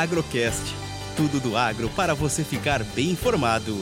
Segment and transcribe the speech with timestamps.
[0.00, 0.74] Agrocast.
[1.14, 3.76] Tudo do agro para você ficar bem informado.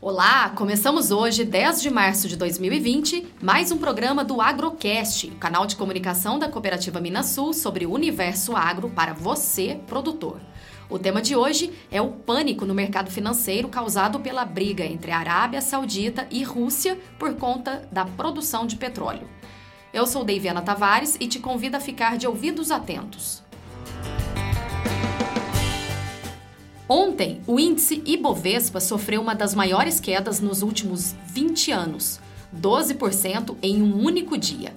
[0.00, 5.76] Olá, começamos hoje, 10 de março de 2020, mais um programa do Agrocast, canal de
[5.76, 10.40] comunicação da Cooperativa Minas Sul sobre o universo agro para você, produtor.
[10.90, 15.18] O tema de hoje é o pânico no mercado financeiro causado pela briga entre a
[15.20, 19.28] Arábia Saudita e Rússia por conta da produção de petróleo.
[19.92, 23.40] Eu sou Deiviana Tavares e te convido a ficar de ouvidos atentos.
[26.88, 32.18] Ontem, o índice Ibovespa sofreu uma das maiores quedas nos últimos 20 anos,
[32.52, 34.74] 12% em um único dia.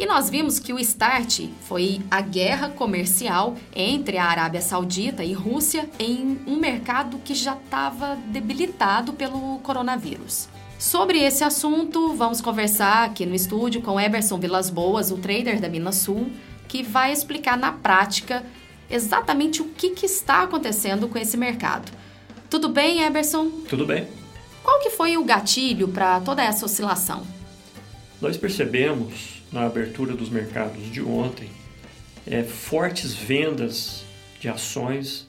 [0.00, 5.34] E nós vimos que o start foi a guerra comercial entre a Arábia Saudita e
[5.34, 10.48] Rússia em um mercado que já estava debilitado pelo coronavírus.
[10.78, 15.68] Sobre esse assunto, vamos conversar aqui no estúdio com Eberson Vilas Boas, o trader da
[15.68, 16.30] Minas Sul,
[16.66, 18.42] que vai explicar na prática
[18.90, 21.92] exatamente o que, que está acontecendo com esse mercado.
[22.48, 23.50] Tudo bem, Eberson?
[23.68, 24.08] Tudo bem.
[24.64, 27.22] Qual que foi o gatilho para toda essa oscilação?
[28.18, 31.48] Nós percebemos na abertura dos mercados de ontem
[32.26, 34.04] é, fortes vendas
[34.40, 35.28] de ações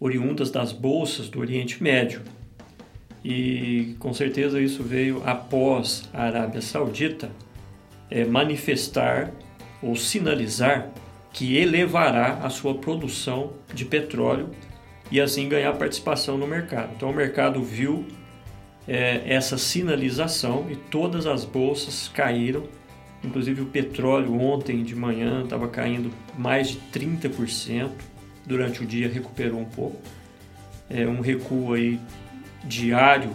[0.00, 2.22] oriundas das bolsas do Oriente Médio.
[3.24, 7.30] E com certeza isso veio após a Arábia Saudita
[8.10, 9.32] é, manifestar
[9.82, 10.90] ou sinalizar
[11.32, 14.50] que elevará a sua produção de petróleo
[15.10, 16.92] e assim ganhar participação no mercado.
[16.96, 18.06] Então o mercado viu
[18.86, 22.64] é, essa sinalização e todas as bolsas caíram
[23.22, 27.90] Inclusive o petróleo ontem de manhã estava caindo mais de 30%,
[28.46, 30.00] durante o dia recuperou um pouco.
[30.88, 32.00] É um recuo aí
[32.64, 33.30] diário,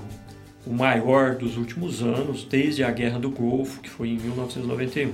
[0.66, 5.12] o maior dos últimos anos, desde a Guerra do Golfo, que foi em 1991.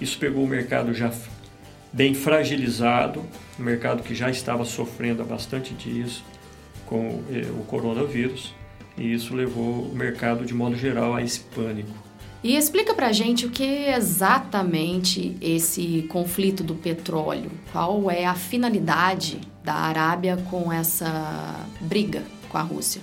[0.00, 1.10] Isso pegou o mercado já
[1.92, 3.24] bem fragilizado,
[3.58, 6.22] um mercado que já estava sofrendo bastante dias
[6.86, 8.54] com eh, o coronavírus,
[8.96, 12.09] e isso levou o mercado de modo geral a esse pânico.
[12.42, 17.50] E explica pra gente o que é exatamente esse conflito do petróleo.
[17.70, 23.02] Qual é a finalidade da Arábia com essa briga com a Rússia?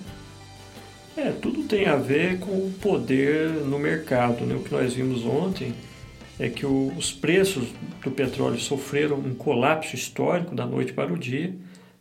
[1.16, 4.44] É, tudo tem a ver com o poder no mercado.
[4.44, 4.56] Né?
[4.56, 5.74] O que nós vimos ontem
[6.40, 7.70] é que o, os preços
[8.04, 11.54] do petróleo sofreram um colapso histórico da noite para o dia,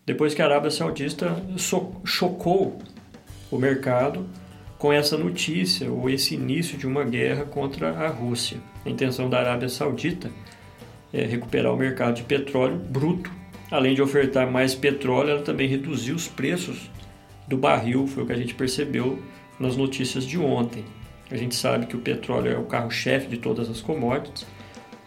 [0.05, 2.79] depois que a Arábia Saudita so, chocou
[3.51, 4.27] o mercado
[4.87, 8.59] com essa notícia ou esse início de uma guerra contra a Rússia.
[8.85, 10.31] A intenção da Arábia Saudita
[11.13, 13.29] é recuperar o mercado de petróleo bruto.
[13.69, 16.89] Além de ofertar mais petróleo, ela também reduziu os preços
[17.49, 19.21] do barril, foi o que a gente percebeu
[19.59, 20.85] nas notícias de ontem.
[21.33, 24.47] A gente sabe que o petróleo é o carro-chefe de todas as commodities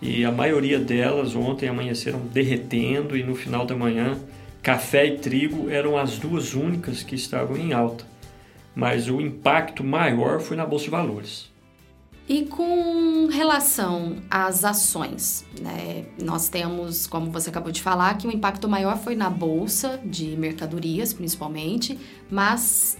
[0.01, 4.19] e a maioria delas ontem amanheceram derretendo e no final da manhã
[4.61, 8.18] café e trigo eram as duas únicas que estavam em alta
[8.75, 11.49] mas o impacto maior foi na Bolsa de Valores.
[12.27, 16.05] E com relação às ações, né?
[16.21, 20.37] nós temos, como você acabou de falar, que o impacto maior foi na bolsa de
[20.37, 21.97] mercadorias, principalmente,
[22.29, 22.99] mas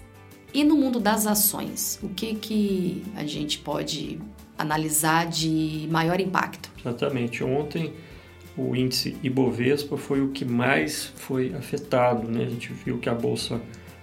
[0.52, 2.00] e no mundo das ações?
[2.02, 4.19] O que, que a gente pode
[4.58, 6.72] analisar de maior impacto?
[6.79, 7.44] Exatamente.
[7.44, 7.94] Ontem
[8.58, 12.28] o índice Ibovespa foi o que mais foi afetado.
[12.28, 12.46] Né?
[12.46, 13.62] A gente viu que a bolsa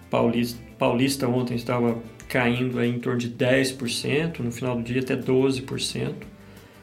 [0.08, 1.98] paulista Paulista ontem estava
[2.28, 6.14] caindo em torno de 10%, no final do dia até 12%.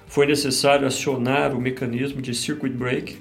[0.07, 3.17] Foi necessário acionar o mecanismo de circuit break,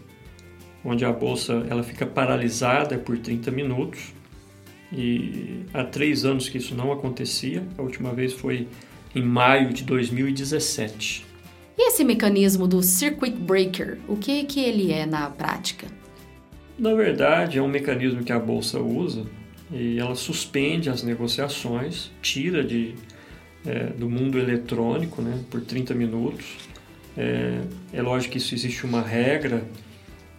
[0.84, 4.12] onde a bolsa ela fica paralisada por 30 minutos.
[4.92, 7.66] E há três anos que isso não acontecia.
[7.78, 8.68] A última vez foi
[9.14, 11.26] em maio de 2017.
[11.78, 15.86] E esse mecanismo do circuit breaker, o que que ele é na prática?
[16.78, 19.24] Na verdade, é um mecanismo que a bolsa usa
[19.72, 22.94] e ela suspende as negociações, tira de,
[23.66, 26.46] é, do mundo eletrônico né, por 30 minutos.
[27.16, 27.60] É,
[27.92, 29.64] é lógico que isso existe uma regra,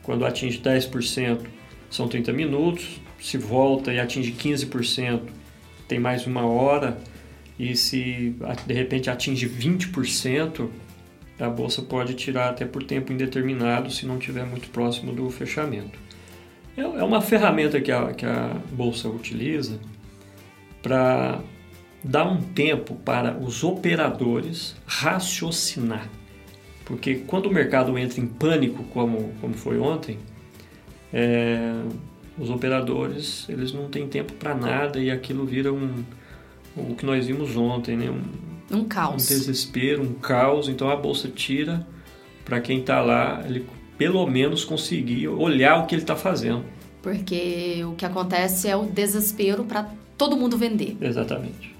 [0.03, 1.39] quando atinge 10%
[1.89, 5.21] são 30 minutos, se volta e atinge 15%
[5.88, 6.97] tem mais uma hora,
[7.57, 10.69] e se de repente atinge 20%,
[11.39, 16.02] a bolsa pode tirar até por tempo indeterminado se não estiver muito próximo do fechamento.
[16.75, 19.80] É, é uma ferramenta que a, que a Bolsa utiliza
[20.81, 21.40] para
[22.04, 26.10] dar um tempo para os operadores raciocinar.
[26.86, 30.20] Porque quando o mercado entra em pânico, como, como foi ontem,
[31.14, 31.81] é,
[32.38, 36.04] os operadores eles não têm tempo para nada e aquilo vira um,
[36.75, 38.10] o que nós vimos ontem, né?
[38.10, 39.14] Um, Um caos.
[39.14, 40.68] Um desespero, um caos.
[40.68, 41.86] Então a bolsa tira
[42.44, 43.66] para quem está lá, ele
[44.03, 46.65] pelo menos conseguir olhar o que ele está fazendo.
[47.01, 50.97] Porque o que acontece é o desespero para todo mundo vender.
[51.00, 51.73] Exatamente.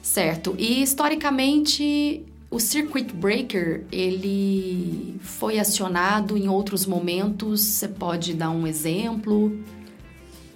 [0.00, 0.54] Certo.
[0.58, 7.60] E historicamente o circuit breaker ele foi acionado em outros momentos.
[7.60, 9.54] Você pode dar um exemplo?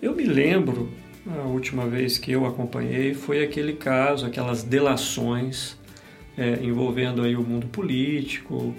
[0.00, 0.88] Eu me lembro
[1.38, 5.76] a última vez que eu acompanhei foi aquele caso, aquelas delações
[6.34, 8.74] é, envolvendo aí o mundo político,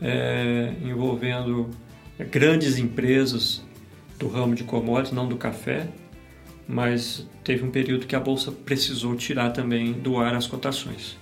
[0.00, 1.70] é, envolvendo
[2.30, 3.64] grandes empresas
[4.18, 5.88] do ramo de commodities, não do café,
[6.68, 11.16] mas teve um período que a bolsa precisou tirar também do ar as cotações.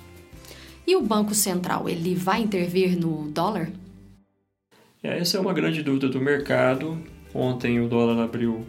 [0.87, 3.71] E o Banco Central, ele vai intervir no dólar?
[5.03, 6.99] É, essa é uma grande dúvida do mercado.
[7.35, 8.65] Ontem o dólar abriu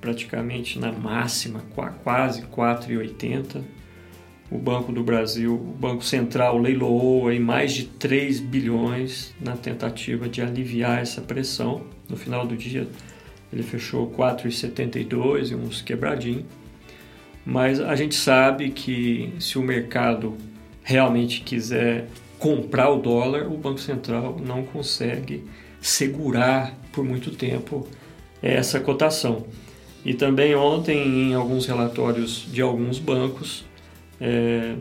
[0.00, 1.62] praticamente na máxima,
[2.02, 3.62] quase 4,80.
[4.52, 10.28] O Banco do Brasil, o Banco Central leiloou aí mais de 3 bilhões na tentativa
[10.28, 11.84] de aliviar essa pressão.
[12.06, 12.86] No final do dia,
[13.50, 16.44] ele fechou 4,72 e uns quebradinhos.
[17.46, 20.36] Mas a gente sabe que se o mercado
[20.82, 22.08] realmente quiser
[22.38, 25.44] comprar o dólar, o Banco Central não consegue
[25.80, 27.88] segurar por muito tempo
[28.42, 29.46] essa cotação.
[30.04, 33.64] E também ontem, em alguns relatórios de alguns bancos,
[34.22, 34.76] é,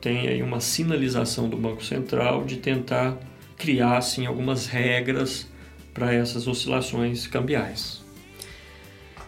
[0.00, 3.18] tem aí uma sinalização do Banco Central de tentar
[3.56, 5.48] criar assim, algumas regras
[5.92, 8.02] para essas oscilações cambiais.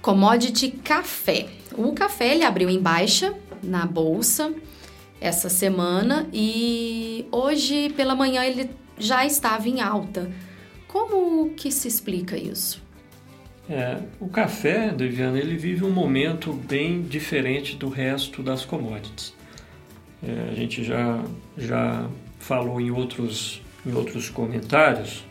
[0.01, 1.49] Commodity café.
[1.77, 4.55] O café ele abriu em baixa na bolsa
[5.21, 10.31] essa semana e hoje pela manhã ele já estava em alta.
[10.87, 12.81] Como que se explica isso?
[13.69, 19.35] É, o café, Deviana, ele vive um momento bem diferente do resto das commodities.
[20.27, 21.23] É, a gente já,
[21.57, 22.09] já
[22.41, 25.25] falou em outros, em outros comentários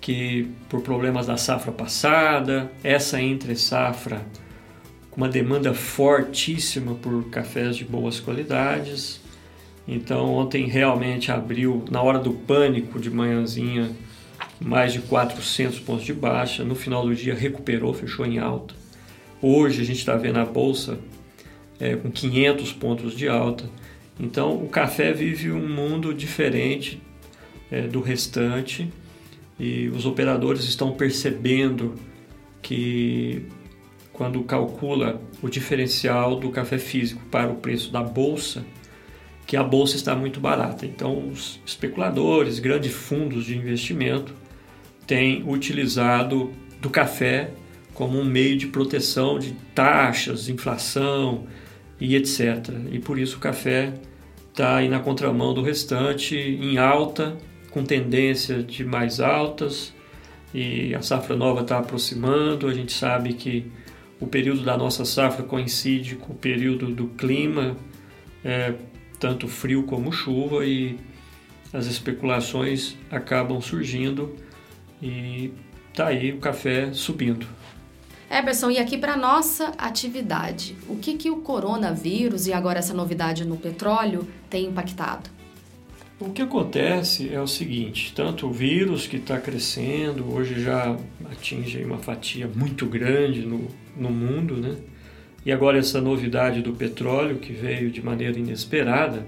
[0.00, 4.24] que por problemas da safra passada, essa entre safra
[5.10, 9.20] com uma demanda fortíssima por cafés de boas qualidades.
[9.88, 13.90] Então ontem realmente abriu na hora do pânico de manhãzinha
[14.60, 16.62] mais de 400 pontos de baixa.
[16.62, 18.74] No final do dia recuperou, fechou em alta.
[19.40, 20.98] Hoje a gente está vendo a bolsa
[21.80, 23.64] é, com 500 pontos de alta.
[24.18, 27.00] Então o café vive um mundo diferente
[27.70, 28.90] é, do restante
[29.58, 31.94] e os operadores estão percebendo
[32.62, 33.46] que
[34.12, 38.64] quando calcula o diferencial do café físico para o preço da bolsa,
[39.46, 40.86] que a bolsa está muito barata.
[40.86, 44.34] Então os especuladores, grandes fundos de investimento
[45.06, 47.50] tem utilizado do café
[47.94, 51.46] como um meio de proteção de taxas, inflação
[52.00, 52.68] e etc.
[52.90, 53.94] E por isso o café
[54.50, 57.36] está aí na contramão do restante, em alta,
[57.70, 59.92] com tendência de mais altas,
[60.54, 62.66] e a safra nova está aproximando.
[62.66, 63.70] A gente sabe que
[64.18, 67.76] o período da nossa safra coincide com o período do clima,
[68.42, 68.72] é,
[69.20, 70.98] tanto frio como chuva, e
[71.72, 74.34] as especulações acabam surgindo
[75.02, 75.52] e
[75.92, 77.46] tá aí o café subindo.
[78.30, 83.44] Eberson, e aqui para nossa atividade, o que, que o coronavírus e agora essa novidade
[83.44, 85.30] no petróleo tem impactado?
[86.18, 90.96] O que acontece é o seguinte: tanto o vírus que está crescendo, hoje já
[91.30, 94.76] atinge uma fatia muito grande no, no mundo, né?
[95.44, 99.24] E agora essa novidade do petróleo que veio de maneira inesperada,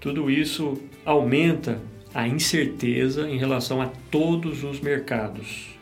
[0.00, 1.80] tudo isso aumenta
[2.12, 5.75] a incerteza em relação a todos os mercados.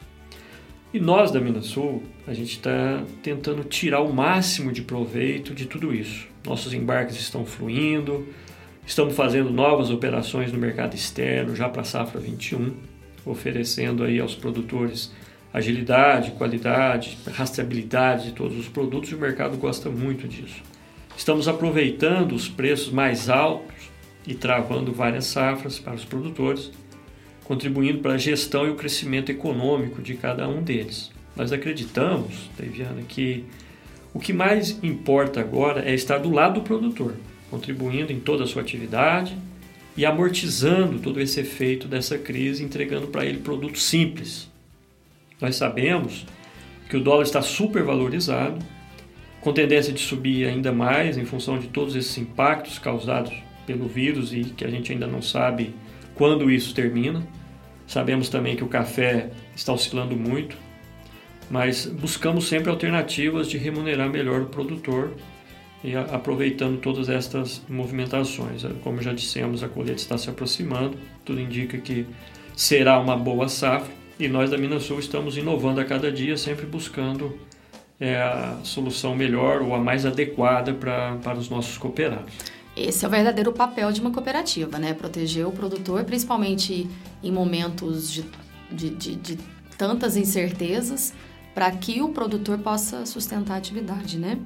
[0.94, 5.92] E nós da Minasul, a gente está tentando tirar o máximo de proveito de tudo
[5.92, 6.28] isso.
[6.46, 8.28] Nossos embarques estão fluindo,
[8.86, 12.74] estamos fazendo novas operações no mercado externo já para a safra 21,
[13.26, 15.12] oferecendo aí aos produtores
[15.52, 20.62] agilidade, qualidade, rastreabilidade de todos os produtos e o mercado gosta muito disso.
[21.16, 23.90] Estamos aproveitando os preços mais altos
[24.24, 26.70] e travando várias safras para os produtores,
[27.44, 31.10] contribuindo para a gestão e o crescimento econômico de cada um deles.
[31.36, 33.44] Nós acreditamos, Daviana, que
[34.12, 37.14] o que mais importa agora é estar do lado do produtor,
[37.50, 39.36] contribuindo em toda a sua atividade
[39.96, 44.50] e amortizando todo esse efeito dessa crise, entregando para ele produtos simples.
[45.40, 46.24] Nós sabemos
[46.88, 48.58] que o dólar está super valorizado,
[49.40, 53.32] com tendência de subir ainda mais em função de todos esses impactos causados
[53.66, 55.74] pelo vírus e que a gente ainda não sabe
[56.14, 57.26] quando isso termina.
[57.86, 60.56] Sabemos também que o café está oscilando muito,
[61.50, 65.12] mas buscamos sempre alternativas de remunerar melhor o produtor
[65.82, 68.64] e aproveitando todas estas movimentações.
[68.82, 72.06] Como já dissemos, a colheita está se aproximando, tudo indica que
[72.56, 76.64] será uma boa safra e nós da Minas Sul estamos inovando a cada dia, sempre
[76.64, 77.36] buscando
[78.00, 82.32] é, a solução melhor ou a mais adequada pra, para os nossos cooperados.
[82.76, 84.92] Esse é o verdadeiro papel de uma cooperativa, né?
[84.94, 86.88] Proteger o produtor, principalmente
[87.22, 88.24] em momentos de,
[88.70, 89.38] de, de, de
[89.78, 91.14] tantas incertezas,
[91.54, 94.38] para que o produtor possa sustentar a atividade, né?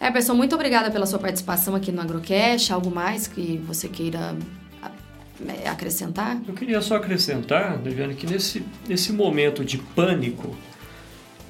[0.00, 2.72] Eberson, muito obrigada pela sua participação aqui no Agrocast.
[2.72, 4.34] Algo mais que você queira
[5.46, 6.40] é, acrescentar?
[6.46, 10.56] Eu queria só acrescentar, Deviane, que nesse, nesse momento de pânico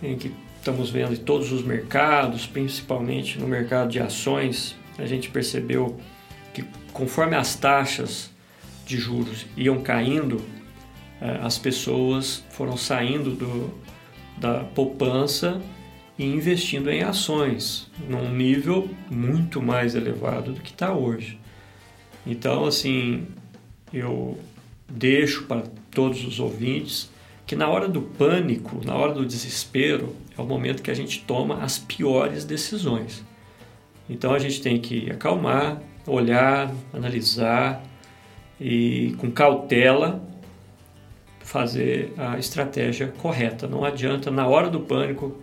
[0.02, 5.30] em que estamos vendo em todos os mercados, principalmente no mercado de ações, a gente
[5.30, 5.98] percebeu
[6.52, 8.30] que conforme as taxas
[8.84, 10.42] de juros iam caindo,
[11.20, 13.72] eh, as pessoas foram saindo do,
[14.36, 15.60] da poupança
[16.18, 21.38] e investindo em ações num nível muito mais elevado do que está hoje.
[22.26, 23.26] Então, assim,
[23.92, 24.38] eu
[24.88, 27.10] deixo para todos os ouvintes
[27.46, 31.24] que na hora do pânico, na hora do desespero, é o momento que a gente
[31.24, 33.24] toma as piores decisões.
[34.08, 37.82] Então a gente tem que acalmar, olhar, analisar
[38.60, 40.22] e com cautela
[41.40, 43.66] fazer a estratégia correta.
[43.66, 45.36] Não adianta na hora do pânico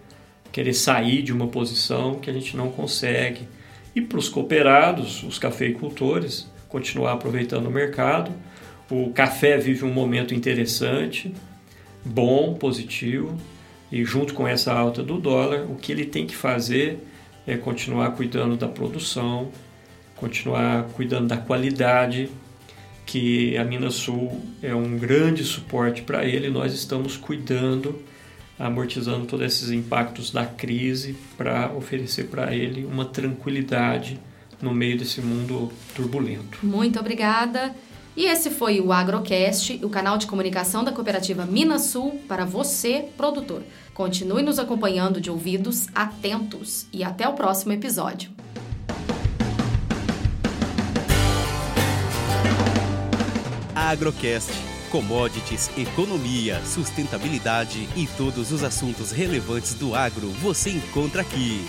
[0.51, 3.48] querer sair de uma posição que a gente não consegue.
[3.95, 8.31] E para os cooperados, os cafeicultores, continuar aproveitando o mercado.
[8.91, 11.34] O café vive um momento interessante,
[12.03, 13.36] bom, positivo,
[13.91, 17.00] e junto com essa alta do dólar, o que ele tem que fazer
[17.47, 19.51] é continuar cuidando da produção,
[20.15, 22.29] continuar cuidando da qualidade,
[23.05, 26.49] que a Minas Sul é um grande suporte para ele.
[26.49, 28.01] Nós estamos cuidando,
[28.57, 34.19] amortizando todos esses impactos da crise para oferecer para ele uma tranquilidade
[34.61, 36.59] no meio desse mundo turbulento.
[36.63, 37.75] Muito obrigada.
[38.17, 43.10] E esse foi o Agrocast, o canal de comunicação da cooperativa Minas Sul para você,
[43.17, 43.62] produtor.
[43.93, 48.31] Continue nos acompanhando de ouvidos atentos e até o próximo episódio.
[53.75, 54.51] Agrocast.
[54.89, 61.65] Commodities, economia, sustentabilidade e todos os assuntos relevantes do agro você encontra aqui.